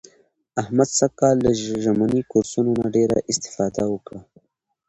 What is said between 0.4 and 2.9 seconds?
احمد سږ کال له ژمني کورسونو نه